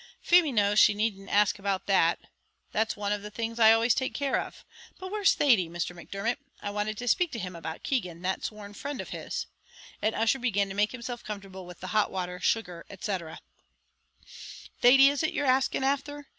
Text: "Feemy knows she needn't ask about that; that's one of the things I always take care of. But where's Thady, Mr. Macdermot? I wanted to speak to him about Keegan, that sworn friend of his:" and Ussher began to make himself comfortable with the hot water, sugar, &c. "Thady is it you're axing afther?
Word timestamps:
"Feemy 0.19 0.51
knows 0.51 0.79
she 0.79 0.95
needn't 0.95 1.29
ask 1.29 1.59
about 1.59 1.85
that; 1.85 2.17
that's 2.71 2.95
one 2.97 3.11
of 3.11 3.21
the 3.21 3.29
things 3.29 3.59
I 3.59 3.71
always 3.71 3.93
take 3.93 4.15
care 4.15 4.41
of. 4.41 4.65
But 4.97 5.11
where's 5.11 5.35
Thady, 5.35 5.69
Mr. 5.69 5.95
Macdermot? 5.95 6.39
I 6.59 6.71
wanted 6.71 6.97
to 6.97 7.07
speak 7.07 7.31
to 7.33 7.37
him 7.37 7.55
about 7.55 7.83
Keegan, 7.83 8.23
that 8.23 8.43
sworn 8.43 8.73
friend 8.73 8.99
of 8.99 9.09
his:" 9.09 9.45
and 10.01 10.15
Ussher 10.15 10.39
began 10.39 10.69
to 10.69 10.75
make 10.75 10.91
himself 10.91 11.23
comfortable 11.23 11.67
with 11.67 11.81
the 11.81 11.87
hot 11.93 12.09
water, 12.09 12.39
sugar, 12.39 12.83
&c. 12.99 13.17
"Thady 14.81 15.09
is 15.09 15.21
it 15.21 15.33
you're 15.35 15.45
axing 15.45 15.83
afther? 15.83 16.25